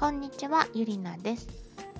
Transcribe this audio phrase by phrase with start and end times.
[0.00, 1.46] こんにちは、ゆりなです。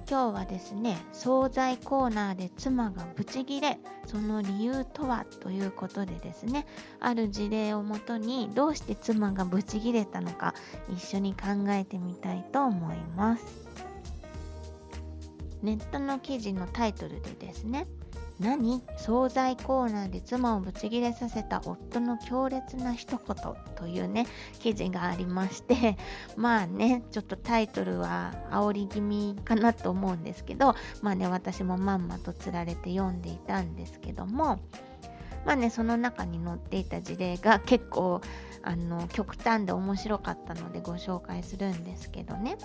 [0.09, 6.67] 今日はですね、惣菜コーナーで妻がブチギレ、その理由とはということでですね、
[6.99, 10.55] ある事例をもとにどうして妻がブチギレたのか
[10.89, 13.45] 一緒に考えてみたいと思います。
[15.63, 17.87] ネットの記事のタイトルでですね、
[18.41, 23.37] 何惣菜コーナーで妻をブチギレさせた夫の強烈な一言
[23.77, 24.27] というね
[24.61, 25.99] 記事がありまして
[26.37, 34.59] まあねちょっとタイトルは煽り気味かなと思うんですけどまあね私もまんまとつられて読んでいたんですけども
[35.45, 38.23] まあねその中に載っていた事例が 結構
[38.63, 42.57] あの極端で面白かったのでご紹介するんですけどね。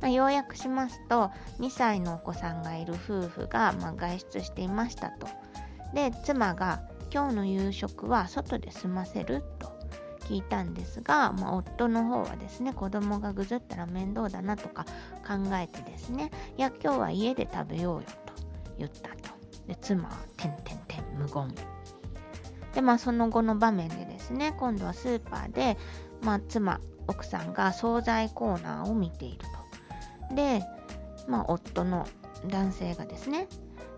[0.00, 5.26] まあ、要約しますと2歳のお子さんがいる夫婦が、まあ、外出していましたと。
[5.94, 9.72] で妻が「今日の夕食は外で済ませる?」と
[10.20, 14.84] 聞いたんですが、まあ、夫の方はですね子供がぐずったら面倒だなとか
[15.26, 18.32] 考えてですね「いや今日は家で食べようよ」と
[18.76, 19.36] 言ったと。
[19.66, 21.54] で妻は「てんてんてん無言」
[22.74, 25.76] でまあその後の場面でですね今度はスーパーで、
[26.22, 29.47] まあ、妻奥さんが惣菜コーナーを見ている。
[30.34, 30.62] で、
[31.26, 32.06] まあ、夫の
[32.46, 33.48] 男性がですね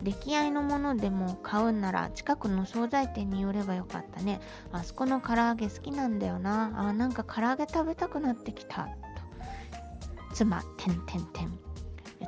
[0.03, 4.41] 出来合いのものでも買うんなら近くの惣菜店に寄ればよかったね。
[4.73, 6.73] あそこの唐揚げ好きなんだよな。
[6.75, 8.91] あなんか唐揚げ食べたくなってきたと。
[10.35, 11.59] 妻てんてんてん。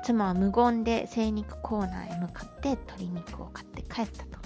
[0.05, 4.39] 妻は無言で精肉コーナーへ向かって鶏肉を買って帰ったと。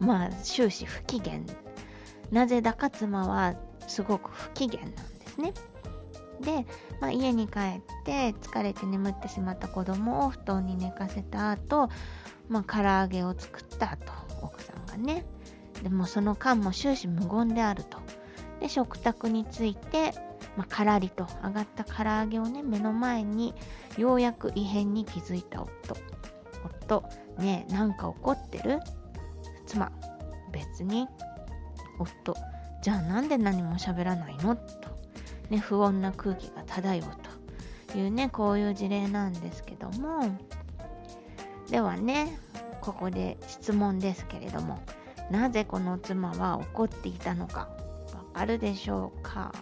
[0.04, 1.40] まあ終始不機嫌。
[2.30, 3.54] なぜだか妻は
[3.86, 5.54] すごく不機嫌なんですね。
[6.40, 6.66] で、
[7.00, 11.88] まあ、家に帰って疲れて眠ってしまった子供を布団に寝かせた後、
[12.48, 14.12] まあ唐揚げを作った後
[14.42, 15.24] 奥さんがね。
[15.82, 17.98] でもその間も終始無言であると。
[18.60, 20.12] で食卓について、
[20.56, 23.54] まあ、からりと揚がった唐揚げをね目の前に
[23.98, 25.96] ようやく異変に気づいた夫。
[26.88, 27.04] 夫
[27.38, 28.80] ねえなんか怒ってる？
[29.66, 29.92] 妻
[30.52, 31.08] 別に。
[31.98, 32.34] 夫
[32.82, 34.54] じゃあなんで何も喋らないの？
[34.54, 34.62] と。
[35.50, 37.08] ね、不穏な空気が漂う
[37.90, 40.38] というねこういう事例なんですけども。
[41.70, 42.38] ではね
[42.80, 44.78] ここで質問ですけれども
[45.32, 47.68] なぜこの妻は怒っていたのか
[48.14, 49.52] わかるでしょうか？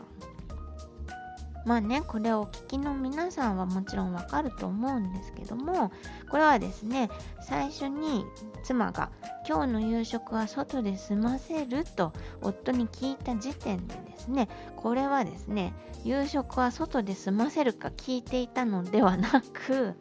[1.65, 5.93] まあねこれをお聞きの皆さんはもちろんわかると思うんですけども
[6.29, 7.09] これはですね
[7.41, 8.25] 最初に
[8.63, 9.11] 妻が
[9.49, 15.73] 「今日の夕食は外で済ませる?」と夫に聞いた時点でですねこれはですね
[16.05, 19.97] 夕食は外で済ませるか聞いていたのではなく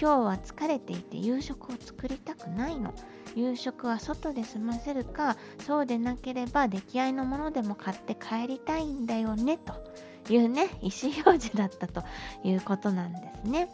[0.00, 2.94] 今日は疲れていて夕食を作りたくないの
[3.34, 9.74] 夕食は外で済ませるかそうでなければ出来合いのものでも買って帰りたいんだよねと
[10.32, 12.04] いうね意思表示だったと
[12.44, 13.68] いうことなんですね。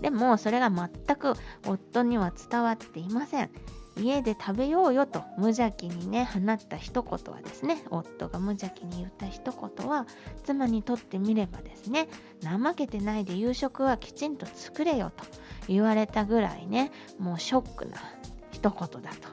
[0.00, 1.34] でもそれが全く
[1.66, 3.50] 夫には伝わっていません。
[4.00, 10.06] 家で食べようよと無邪気にね放った一言はですね夫が無邪気に言った一言は
[10.44, 12.08] 妻にとってみればですね
[12.44, 15.24] 怠けてないで夕食はきちんと作れよと
[15.66, 17.96] 言われたぐらいねもうショックな
[18.58, 19.28] 一言だと。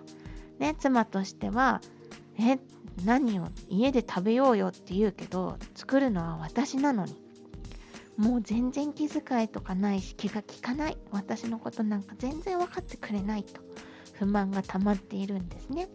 [0.59, 1.81] ね、妻としては
[2.39, 2.57] え
[3.03, 3.47] 何を？
[3.69, 7.15] 家で食べようよって言うけど作るのは私なのに
[8.17, 13.59] もう全然気遣いとかないし気が利かない私のことなんか全然分かってくれないと
[14.13, 15.89] 不満が溜まっているんですね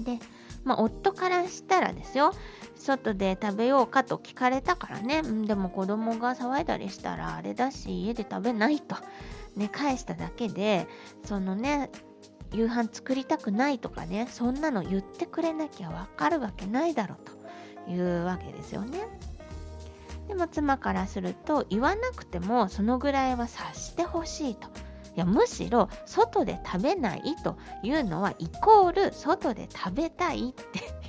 [0.00, 0.18] で
[0.62, 2.32] まあ夫からしたらですよ
[2.76, 8.94] 外で食べようかと聞かれたからねでも子供が騒いだりしたらあれだし家で食べないと
[9.56, 10.86] ね返しただけで
[11.24, 11.90] そのね
[12.52, 18.98] 夕飯作りたくないとかねそんなの言ってくれなきゃわかるわけないだろうというわけですよね。
[20.28, 24.68] でも妻からすると言わなくてもそのぐらいは察してほしいと。
[25.16, 30.52] いやむしろ外で食べないというのはイコール外で食べたいっ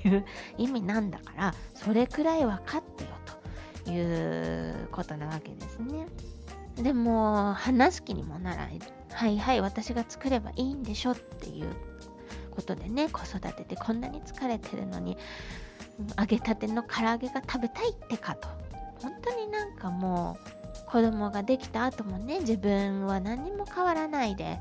[0.02, 0.26] ていう
[0.58, 3.10] 意味なんだからそれくらい分かってよ
[3.86, 6.08] ということなわけですね。
[6.78, 8.66] でも話す気にもなら
[9.14, 11.68] はいはい私が作ればいいんでしょっていう
[12.52, 15.18] ことでね子育てでこんなに疲れてるのに
[16.18, 18.48] 揚げたての唐揚げが食べたいってかと。
[19.02, 20.38] 本当になんかも
[20.88, 24.60] う子供ができた後もね自分は何も変わらないで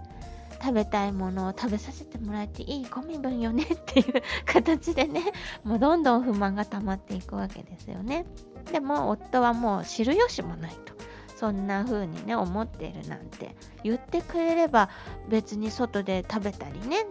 [0.63, 5.33] 食べたいものを食べさせてもらえていいご身分よねっていう形でね
[5.65, 8.27] もうどんどん不満が溜まっていくわけですよね。
[8.71, 11.00] でも夫はもう知る由もないと。
[11.41, 14.91] そんな風にね思っているなんて言ってくれれば
[15.31, 17.07] 別に外で食べたりね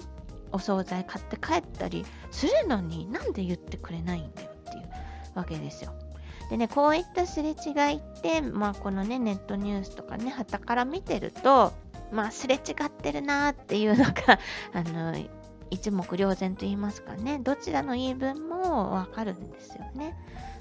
[0.52, 4.90] お惣菜買って帰ったりするのになんで言ってくれないんだよっていう
[5.34, 5.94] わけですよ。
[6.52, 7.54] でね、こういったすれ違
[7.94, 11.74] いって、まあ、このね、ネットニュースとかね、はたから見てると、
[12.12, 14.40] まあ、すれ違ってるなっていうのが
[14.74, 15.14] あの、
[15.69, 20.18] 一目瞭然と言いますかね、どちらの言い分もわかるんですよね。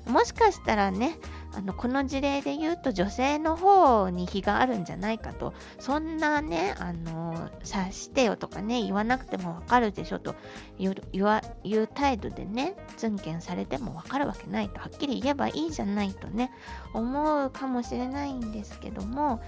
[0.06, 1.18] もしかしたらね、
[1.54, 10.34] あのこの事例で言うと女性の方に非があるんじゃないかと、そんなね、あの察してよとかね、言わなくてもわかるでしょと。
[10.78, 16.52] 言う態度でね、ツンケンされてもわかるわけないと、はっきり言えばいいじゃないとね、
[16.94, 19.42] 思うかもしれないんですけども、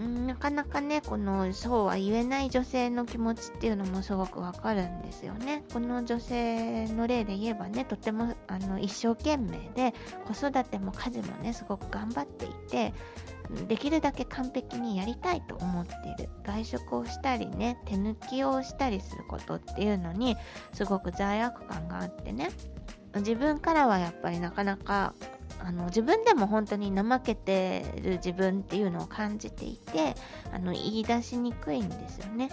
[0.00, 5.64] んなかなかね、このそうは言えない女性の気持ちっていうのもすごくわかるんですよね。
[5.72, 9.94] この女性の例で言えばね、とてもあの一生懸命で
[10.26, 12.94] 子育ても家事もね、すごく頑張っていて、
[13.68, 15.92] できるだけ完璧にやりたいと思って
[16.22, 16.30] いる。
[16.42, 20.36] 外食をしたりね、手抜きをしたりすることっていうのに
[20.72, 22.50] すごく罪悪感があってね、
[23.16, 25.12] 自分からはやっぱりなかなか
[25.64, 30.14] あの自分でも本当に怠けてる自分っていうのを感じていて
[30.52, 32.50] あの言い出しにくいんですよね。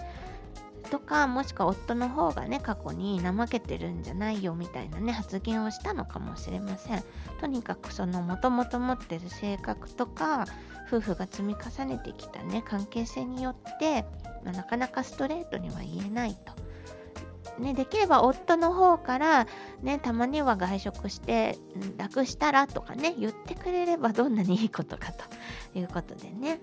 [0.90, 7.04] とかもしくは夫の方がね過去に怠けてるんじゃないよみたいなね発言をしたのかもしれません
[7.40, 10.46] とにかくそのもともと持ってる性格とか
[10.88, 14.04] 夫婦が積み重ねてきたね関係性によって、
[14.44, 16.59] まあ、なかなかストレートには言えないと
[17.60, 19.46] ね、できれば夫の方から、
[19.82, 21.56] ね、たまには外食して
[21.96, 25.24] 楽したらとかね、言ってくれればどんなにいいことかと
[25.78, 26.60] いうことでね。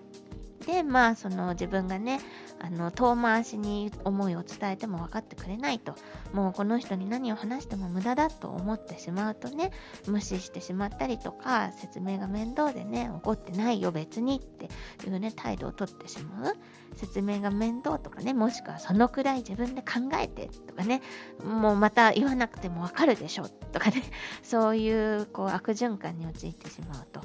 [0.68, 2.19] で、まあ、その自分がね、
[2.60, 5.96] あの遠回しに思いを伝えても分かってくれないと
[6.34, 9.72] もうこの人に何を話しても無駄だと思ってしまうとね
[10.08, 14.69] 無視してしまったりとか説明が面倒でね怒ってないよ別にって
[15.08, 16.56] いうね態度をとってしまう
[16.96, 21.02] 説明が面倒とかねもしくはそのくらい自分で考えてとかね
[21.44, 24.02] もうまた言わなくても分かるでしょとかね
[24.42, 27.22] そういうこう悪循環に陥ってしまうと。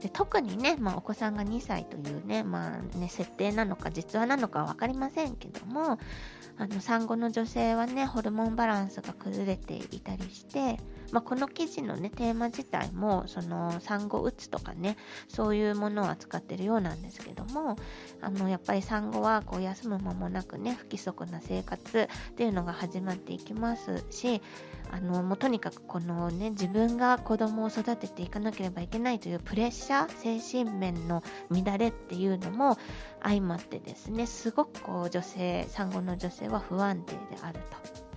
[0.00, 5.98] で特にね、まあ、お子さんが2歳というね,、まあね、設定なのか実話なのかは分かりませんけども
[6.56, 10.78] あの産後の女性はねホルモンバランスが崩れていたりして、
[11.10, 14.96] まあ、この記事のねテーマ自体もその産後うつとかね
[15.28, 17.76] そういうものを扱ってるようなんですけども
[18.20, 24.42] あのやっぱり産後はこう休む間もなくね不規則な生活っていうのが始まっていきますし
[24.90, 32.78] あのもうとにかくこのね自分が子供を育てていかなければいけないというプレッシャー精神面の乱れっていうのも
[33.22, 38.07] 相まってですねすごくこう女性産後の女性は不安定であると。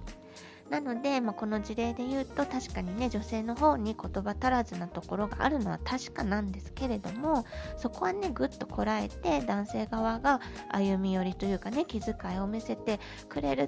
[0.71, 7.45] なので、まあ、この事例で言うと確かにね女性の方に言葉足らずなところがあるのは確かなんですけれども
[7.75, 10.39] そこはねぐっとこらえて男性側が
[10.69, 13.67] 歩み寄りというかね気遣いを見せてくれる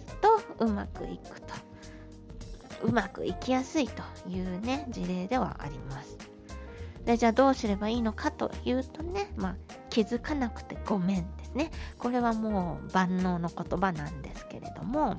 [0.58, 1.54] とうまくいくと。
[2.84, 6.18] うまくいきやすいというね、事例ではあります。
[7.06, 9.56] で、じゃあどうすればいいのかというとね、まあ、
[9.90, 11.72] 気づかなくてごめんですね。
[11.98, 15.16] これはもう万能の言葉なんですけれども、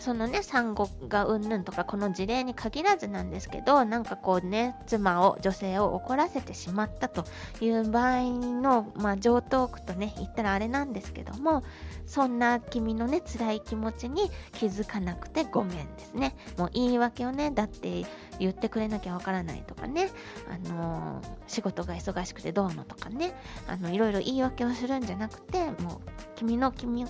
[0.00, 7.24] そのね、産後がうんぬんとか、この事例に限らずなんですけど、なんかこうね、妻を、女性を怒らせてしまったと
[7.60, 11.62] いう場合の、まあ、上等句とね、言ったらあれなんですけども、
[12.06, 16.34] そんな君のね、辛い気持ちに気づかなくてごめんですね。
[16.56, 18.06] もう言い訳をね、だって
[18.38, 20.10] 言ってくれなきゃわからないとかね、
[20.48, 23.34] あのー、仕事が忙しくてどうのとかね、
[23.68, 27.06] あの、いろいろ言い訳をするんじゃなくて、もう、君の君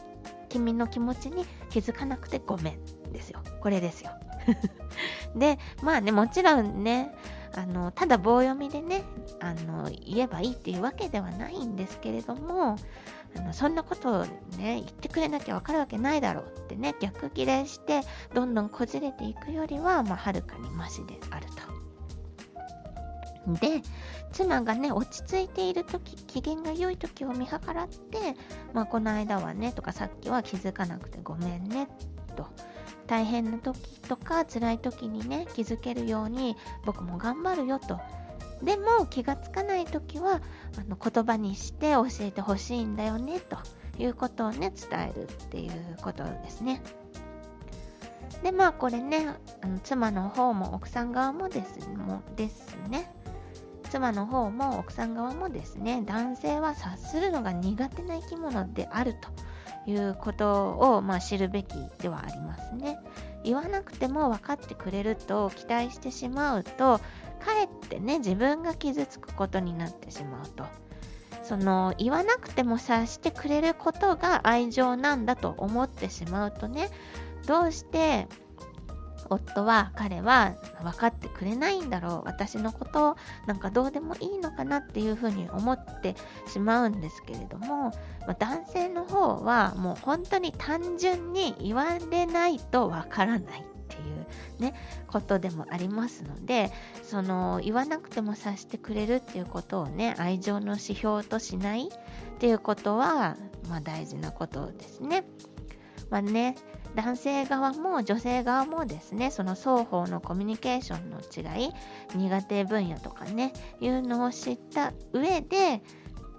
[0.50, 2.70] 君の気持ちに気づかなくてごめ
[3.08, 3.40] んですよ。
[3.60, 4.10] これですよ。
[5.34, 7.14] で、まあね、もちろんね、
[7.54, 9.02] あのただ棒読みでね
[9.40, 12.76] あの言えばいいっていうわけではないんですけれども
[13.36, 18.02] あのそんなことをね言ってくれなきゃわかるわけないだろうってね逆ギレして
[18.34, 21.70] どんどんこじれていくよりはまあはるかにマシであると。
[23.54, 23.82] で
[24.32, 28.36] 妻がね、落ち着いている時機嫌が良い時を見計らって、
[28.72, 31.88] まあ、この間はね、とかさっきは気づかなくてごめんね、
[32.36, 32.46] と。
[33.06, 37.98] 大変な時とか辛い時にね、気づけるように僕も頑張るよと。
[38.62, 40.40] でも気がつかない時は
[40.78, 43.56] あの言葉にして教えてほしいんだよね、と
[43.98, 46.82] いうことをね、伝えるっていうことですね。
[48.42, 53.12] で、まあこれね、あの妻の方も奥さん側もですもですね。
[53.90, 62.98] 妻の方も奥さん側もですね男性は察するのが苦手な生き物であるということを、まあ、知るべきではありますね。
[63.42, 70.64] 言わなくても分かってくれると期待してしまうとかえってね自分が傷つくことになってしまうと。
[71.42, 76.90] その言わなくても察してくれることが愛情なんだと思ってしまうとね
[77.46, 78.28] どうして
[79.30, 86.16] 夫は彼は分かってくれないんだろう私のことなんかどうでもいいのかなっていうふうに思って
[86.48, 87.92] しまうんですけれども、
[88.26, 94.26] ま男性の方はもう本当に単純に言われないと分からないっていう
[94.60, 94.74] ね
[95.06, 96.70] ことでもありますので
[97.02, 103.36] その言わなくても察してくれるっていうことをね愛情の指標としないっていうことは、
[103.68, 105.24] まあ、大事なことですね。
[106.10, 106.56] まあね
[106.94, 111.70] 男性側も女性側もですねその双方のコミュニケーションの違い
[112.14, 115.82] 苦手分野とかねいうのを知った上で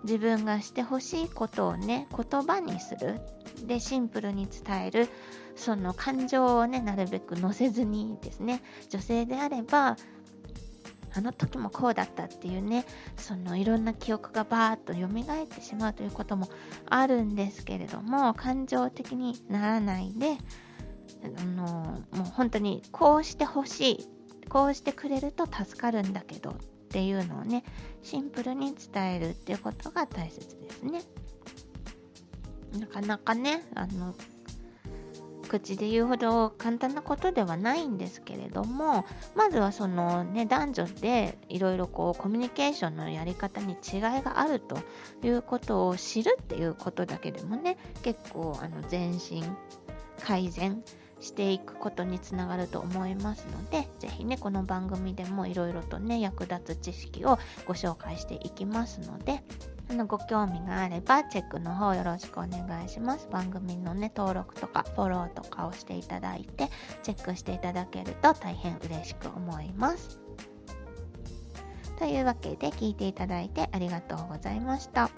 [0.03, 3.21] 自分がしてほしいことをね言葉にする。
[3.65, 5.09] でシンプルに伝える。
[5.55, 9.97] その感情をねなるべく乗せずにですね女性であれば
[11.13, 12.85] あの時もこうだったっていうね
[13.17, 16.49] そのいろんな記憶がバーッと蘇ってしまうということも
[16.89, 20.37] あるんですけれども感情的にならないで
[21.23, 24.09] あのもう本当にこうしてほしい
[24.49, 26.53] こうしてくれると助かるんだけどっ
[26.89, 27.63] ていうのをね
[28.03, 31.01] シンプルに伝えるっていうことが大切ですね。
[32.77, 34.15] なかなかねあの
[35.51, 39.05] 口で言うほど簡単なことではないんですけれども
[39.35, 44.77] まずはそのね男女でいろいろこうコミュニケーションのやり方に違いがあると
[45.23, 49.43] いうことを知るっていうことだけでもね結構あの前進
[50.23, 50.83] 改善
[51.19, 59.43] していくことにつながると思いますので、ぜひね、この番組でもいろいろとね、役立つ知識をご紹介していきますので、
[59.91, 63.27] あのご興味があればチェックの方よろしくお願いします。
[63.29, 66.69] 番組のね、登録とかフォローとかをしていただいて、
[67.03, 70.17] チェックしていただけると大変嬉しく思います。
[71.99, 75.11] というわけで聞いていただいてありがとうございました。